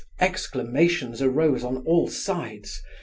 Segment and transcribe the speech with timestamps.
[0.19, 2.81] Exclamations arose on all sides.